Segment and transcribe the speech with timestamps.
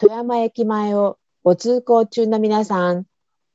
[0.00, 3.06] 富山駅前をご通行中の皆さん、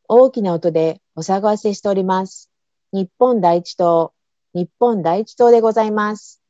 [0.09, 2.51] 大きな音でお探ししております。
[2.91, 4.13] 日本第一党、
[4.53, 6.41] 日本第一党でございます。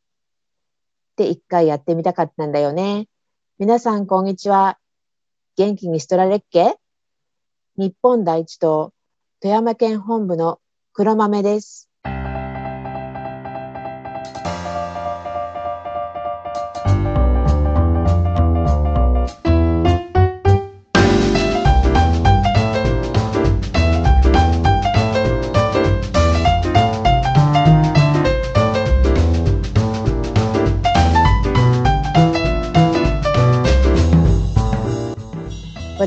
[1.12, 3.08] って一回やってみたかったんだよね。
[3.60, 4.80] 皆さん、こんにちは。
[5.58, 6.76] 元気にしとられっけ？
[7.78, 8.94] 日本第一党、
[9.42, 10.60] 富山県本部の
[10.94, 11.88] 黒豆です。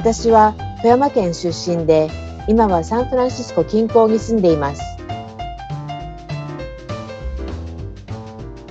[0.07, 2.09] 私は富山県出身で、
[2.47, 4.81] 今はサンフランシスコ近郊に住んでいます。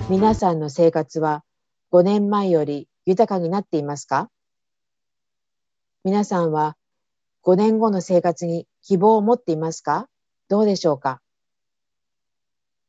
[0.08, 1.44] 皆さんの生活は
[1.92, 4.30] 5年前より豊かになっていますか？
[6.04, 6.74] 皆さんは
[7.44, 10.08] 5年後の生活に希望を持っていますか？
[10.48, 11.20] どうでしょうか？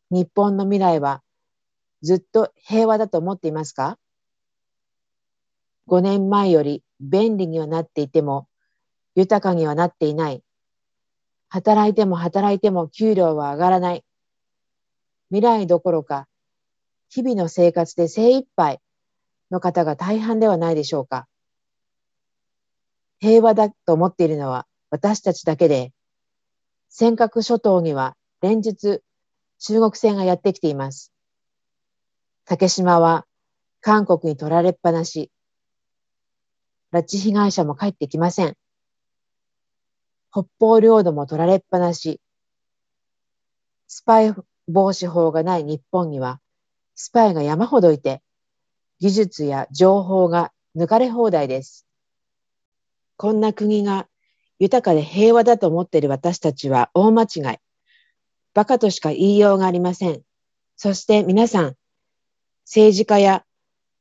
[0.09, 1.21] 日本の未来は
[2.01, 3.97] ずっと平和だと思っていますか？
[5.87, 8.47] 5年前より便利にはなっていても
[9.15, 10.43] 豊かにはなっていない。
[11.49, 14.03] 働いても働いても給料は上がらない。
[15.29, 16.27] 未来どころか
[17.09, 18.81] 日々の生活で精一杯
[19.49, 21.27] の方が大半ではないでしょうか。
[23.19, 25.93] 平和だと思っているのは私たちだけで、
[26.89, 29.01] 尖閣諸島には連日
[29.59, 31.13] 中国船がやってきています。
[32.45, 33.25] 竹島は
[33.81, 35.31] 韓国に取られっぱなし。
[36.91, 38.55] 拉致被害者も帰ってきません。
[40.31, 42.21] 北方領土も取られっぱなし。
[43.87, 44.33] スパイ
[44.67, 46.39] 防止法がない日本には、
[46.95, 48.21] スパイが山ほどいて、
[48.99, 51.87] 技術や情報が抜かれ放題です。
[53.15, 54.07] こんな国が
[54.59, 57.57] 豊かで平和だと思っている私たちは大間違い。
[58.53, 60.21] バカとしか言いようがありません。
[60.75, 61.75] そして皆さん、
[62.65, 63.45] 政治家や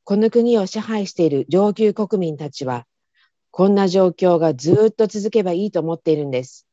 [0.07, 2.87] この国を支配している上級国民たちは、
[3.51, 6.65] こんな状況がずっと続けばいいと思っているんです。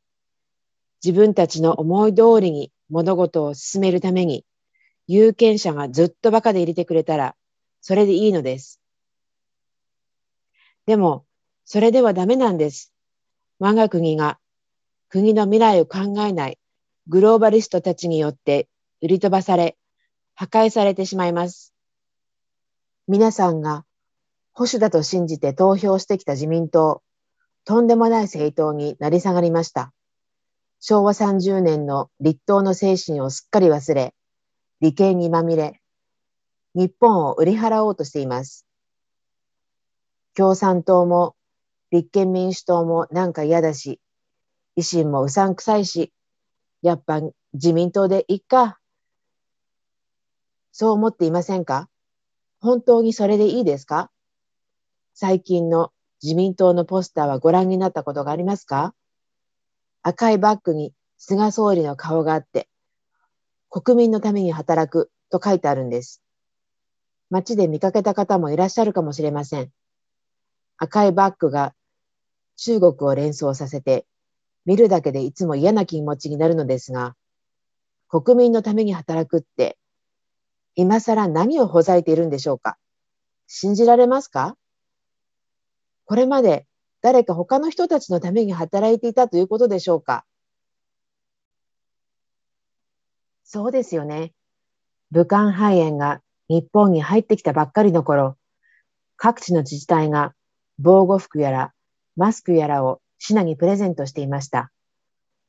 [1.04, 4.46] 自分たちの思い通りに物事を進めるために、
[5.08, 7.34] 有権者がずっとバカで入れてくれたら、
[7.80, 8.80] それでいいのです。
[10.86, 11.24] でも、
[11.64, 12.92] それではダメなんです。
[13.58, 14.38] 我が国が
[15.08, 16.58] 国の未来を考えない
[17.08, 18.68] グローバリストたちによって
[19.02, 19.76] 売り飛ばされ、
[20.36, 21.73] 破壊されてしまいます。
[23.06, 23.84] 皆さんが
[24.54, 27.02] 保守だと信じて投票してきた自民党、
[27.64, 29.92] とんでもない政党になり下がりました。
[30.80, 34.14] 昭和30年の立党の精神をすっかり忘れ、
[34.80, 35.80] 利権にまみれ、
[36.74, 38.66] 日本を売り払おうとしています。
[40.34, 41.36] 共産党も
[41.90, 44.00] 立憲民主党もなんか嫌だし、
[44.76, 46.12] 維新もうさんくさいし、
[46.80, 47.20] やっぱ
[47.52, 48.78] 自民党でいっか。
[50.72, 51.88] そう思っていませんか？
[52.64, 54.10] 本当にそれでいいですか？
[55.12, 55.92] 最近の
[56.22, 58.94] 自民党のポスターはご覧になったことがありますか？
[60.02, 62.70] 赤いバッグに菅総理の顔があって、
[63.68, 66.22] 国民のために働くと書いてあるんです。
[67.28, 69.70] 街で見かけた方もいらっしゃるかもしれません。
[70.78, 71.74] 赤いバッグが
[72.56, 74.06] 中国を連想させて、
[74.64, 77.14] 見るだけでいつも嫌な気持ちになるのですが、
[78.08, 79.76] 国民のために働くって
[80.76, 82.76] 今更何をほざいているんでしょうか？
[83.46, 84.56] 信じられますか？
[86.04, 86.66] これまで
[87.00, 90.24] 誰か他の人たちのために働いていたということでしょうか？
[93.44, 94.32] そうですよね。
[95.10, 98.36] 武漢肺炎が日本に入ってきたばっかりの頃、
[99.16, 100.34] 各地の自治体が
[100.78, 101.72] 防護服やら
[102.16, 104.72] マスクやらを品にプレゼントしていました。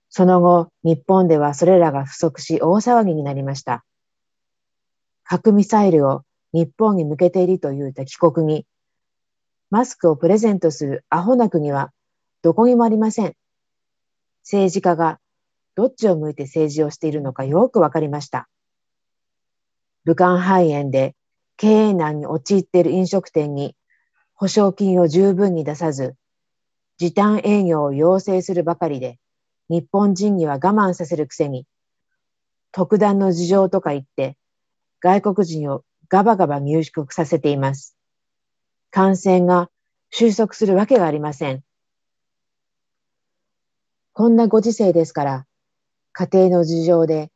[0.09, 3.83] その後、日本ではそれらが不足し大騒ぎになりました。
[5.25, 6.21] 核ミサイルを
[6.53, 8.65] 日本に向けているという敵国に、
[9.71, 11.91] マスクをプレゼントするアホな国は
[12.43, 13.35] どこにもありません。
[14.43, 15.19] 政治家が
[15.73, 18.47] どっちを向いて政治をしているのかよくわかりました。
[20.05, 21.15] 武漢肺炎で
[21.57, 23.75] 経営難に陥っている飲食店に
[24.35, 26.15] 保証金を十分に出さず、
[26.97, 29.17] 時短営業を要請するばかりで、
[29.69, 31.65] 日本人には我慢させるくせに、
[32.71, 34.37] 特段の事情とか言って、
[35.05, 37.95] 外国人をガバガバ入国させています。
[38.89, 39.69] 感染が
[40.09, 41.63] 収束するわけがありません。
[44.13, 45.45] こんなご時世ですから、
[46.11, 47.29] 家庭の事情で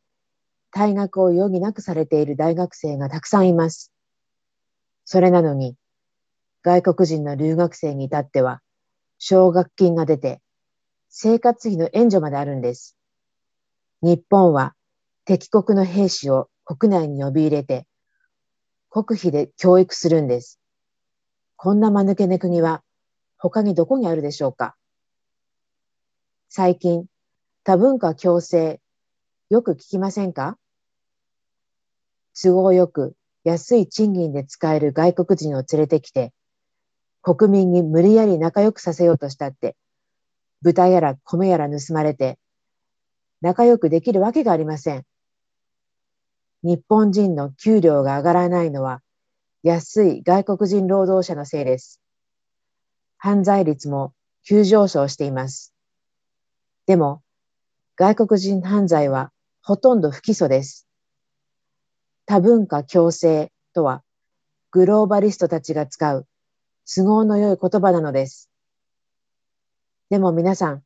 [0.74, 3.92] 退学を余儀なくされている大学生がたくさんいます。
[5.04, 5.76] それなのに、
[6.64, 8.62] 外国人の留学生に至っては、
[9.18, 10.40] 奨学金が出て、
[11.08, 12.96] 生活費の援助まであるんです。
[14.02, 14.74] 日本は
[15.24, 17.84] 敵国の兵士を国内に呼び入れて、
[18.90, 20.60] 国費で教育するんです。
[21.56, 22.84] こんな間抜けな国は
[23.38, 24.76] 他にどこにあるでしょうか？
[26.48, 27.06] 最近、
[27.64, 28.80] 多文化共生、
[29.48, 30.58] よく聞きませんか？
[32.40, 36.32] 都合よく安い賃金で使える外国人を連れてきて、
[37.20, 39.74] 国民に無理やり仲良くさせようとしたって、
[40.62, 42.38] 豚やら米やら盗まれて、
[43.40, 45.04] 仲良くできるわけがありません。
[46.62, 49.02] 日本人の給料が上がらないのは、
[49.62, 52.00] 安い外国人労働者のせいです。
[53.16, 55.74] 犯罪率も急上昇しています。
[56.86, 57.22] でも、
[57.96, 60.86] 外国人犯罪はほとんど不起訴です。
[62.26, 64.02] 多文化共生とは、
[64.70, 66.26] グローバリストたちが使う
[66.84, 68.50] 都合の良い言葉なのです。
[70.10, 70.82] でも皆さん、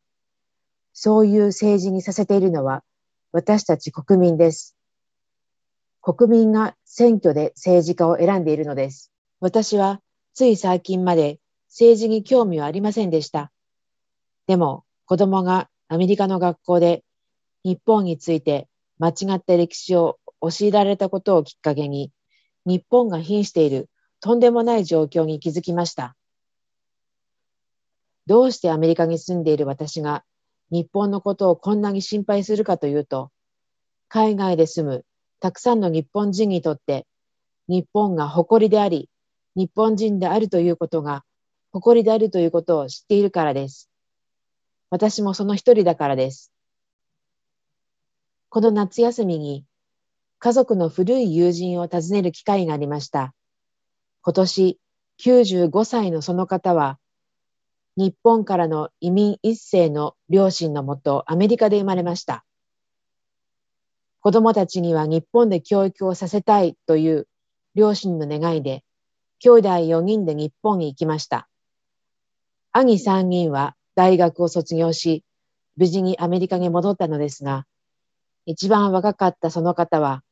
[0.93, 2.85] そういう政治にさせているのは
[3.33, 4.77] 私たち国民です。
[6.07, 9.11] 国民が選挙で政治家を選んでいるのです。
[9.41, 10.03] 私は
[10.35, 11.41] つい最近まで
[11.71, 13.51] 政治に興味はありませんでした。
[14.47, 17.05] でも子供がアメリカの学校で
[17.65, 18.69] 日本について
[18.99, 22.13] 間違った歴史を教えられたことをきっかけに
[22.67, 23.89] 日本が瀕している
[24.21, 26.17] とんでもない状況に気づきました。
[28.27, 30.23] どうしてアメリカに住んでいる私が
[30.71, 33.31] 日本のことをこんなに心配するかというと、
[34.09, 35.05] 海外で住む
[35.45, 37.07] たくさんの日本人にとって
[37.69, 39.11] 日本が誇りであり、
[39.55, 41.23] 日本人であるということが
[41.71, 43.91] 誇りであるということを知っているからです。
[44.89, 46.51] 私もその一人だからです。
[48.49, 49.67] この夏休みに
[50.39, 53.35] 家族の古い友人を訪ねる機会がありました。
[54.23, 54.79] 今年
[55.19, 56.99] 95歳のその方は、
[57.99, 62.47] 日本からの移民一世の両親のもとアメリカで生まれました。
[64.25, 67.29] 子供たちには日本で教育をさせたいという
[67.75, 68.83] 両親の願いで、
[69.39, 71.47] 兄弟4人で日本に行きました。
[72.73, 75.25] 兄3人は大学を卒業し、
[75.77, 77.67] 無事にアメリカに戻ったのですが、
[78.47, 80.23] 一番若かったその方は、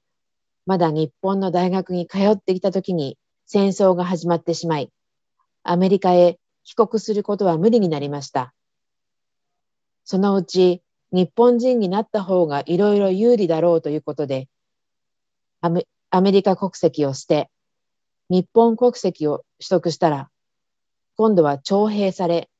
[0.64, 4.90] まだ日本の大学に通ってきた時に戦争が始まってしまい、
[5.64, 8.54] アメリカへ帰国することは無理になりました。
[10.06, 10.80] そのうち
[11.12, 14.48] 日本人になった方がいろいろ有利だろうということで
[15.64, 17.48] アメ、アメリカ国籍を捨て、
[18.28, 20.28] 日本国籍を取得したら、
[21.16, 22.50] 今度は徴兵され、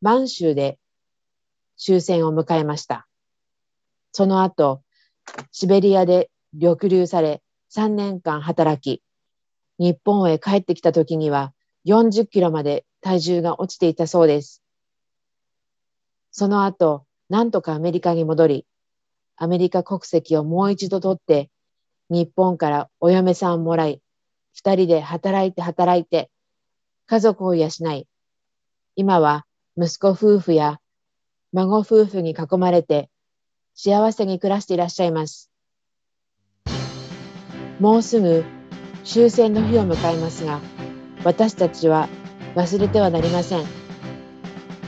[0.00, 0.80] 満州で
[1.76, 3.06] 終戦を迎えました。
[4.10, 4.82] その後、
[5.52, 9.04] シベリアで抑留され、3年間働き、
[9.78, 11.54] 日本へ帰ってきた時には
[11.86, 14.64] 40キロまで体重が落ちていたそうです。
[16.32, 18.66] その後、なんとかアメリカに戻り、
[19.36, 21.48] アメリカ国籍をもう一度取って、
[22.10, 24.02] 日本からお嫁さんをもらい、
[24.52, 26.28] 二人で働いて働いて、
[27.06, 28.06] 家族を養い、
[28.96, 29.46] 今は
[29.76, 30.80] 息子夫婦や
[31.52, 33.08] 孫夫婦に囲まれて
[33.74, 35.50] 幸せに暮らしていらっしゃいます。
[37.78, 38.44] もうすぐ
[39.04, 40.60] 終戦の日を迎えますが、
[41.24, 42.08] 私たちは
[42.56, 43.64] 忘れてはなりません。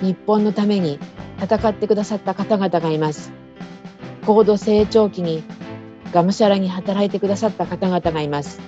[0.00, 0.99] 日本のために
[1.43, 3.32] 戦ってくださった方々がいます。
[4.25, 5.43] 高度成長期に
[6.13, 8.61] がむしゃらに働いてくださった方々がいます。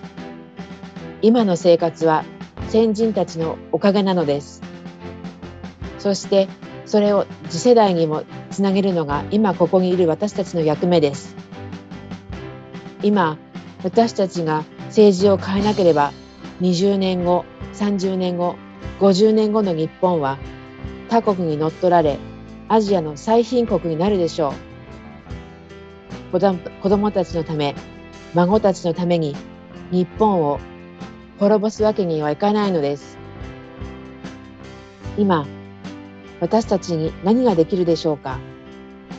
[1.22, 2.24] 今の生活は
[2.70, 4.60] 先人たちのおかげなのです。
[6.00, 6.48] そして
[6.84, 11.36] それを次世代にもつなげるのが今ここにいる私たちの役目です。
[13.04, 13.38] 今
[13.84, 16.12] 私たちが政治を変えなければ
[16.60, 18.56] 20年後30年後
[18.98, 20.38] 50年後の日本は
[21.08, 22.18] 他国に乗っ取られ
[22.68, 24.54] アジアの最貧国になるでしょ
[26.32, 26.40] う子
[26.88, 27.74] 供たちのため
[28.34, 29.36] 孫たちのために
[29.90, 30.58] 日本を
[31.38, 33.18] 滅ぼすわけにはいかないのです
[35.16, 35.46] 今
[36.40, 38.40] 私たちに何ができるでしょうか？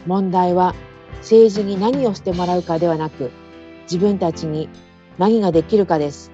[0.06, 0.75] 問題は
[1.20, 3.32] 政治に何をしてもらうかではなく
[3.84, 4.70] 自分たちに
[5.18, 6.32] 何ができるかです。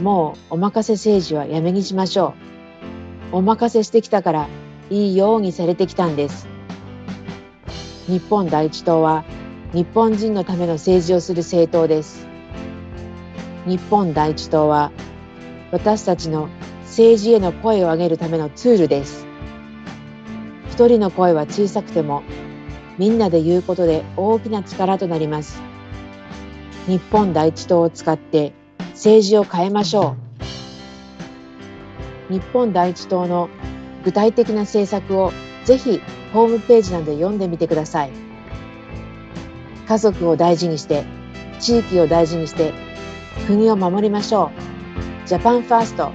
[0.00, 2.34] もうお任せ政治はやめにしましょ
[3.32, 3.36] う。
[3.36, 4.48] お任せしてきたから
[4.94, 6.46] いいようにされてきたんです。
[8.06, 9.24] 日本第一党は
[9.72, 12.28] 日本人のための政治をする政党です。
[13.66, 14.92] 日本第一党は
[15.72, 16.48] 私たちの
[16.82, 19.26] 政治への声を上げるためのツールです。
[20.70, 22.22] 一人の声は小さくても
[22.96, 25.60] みんなで言うことで大きな力となります。
[26.86, 28.52] 日本第一党を使って
[28.92, 30.14] 政治を変えましょ
[32.30, 32.32] う。
[32.32, 33.48] 日本第一党の
[34.04, 35.32] 具体的な政策を
[35.64, 36.00] ぜひ
[36.32, 38.10] ホームページなどで読んでみてください。
[39.86, 41.04] 家族を大事にして、
[41.60, 42.72] 地域を大事にして、
[43.46, 44.50] 国を守りましょ
[45.24, 45.28] う。
[45.28, 46.10] ジャパンファースト。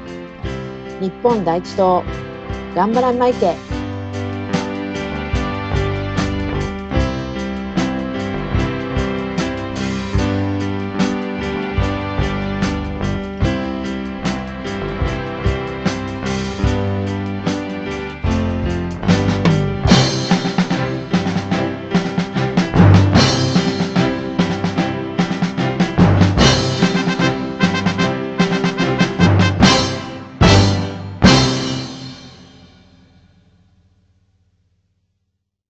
[1.00, 2.04] 日本第一党。
[2.76, 3.69] 頑張らんまいて。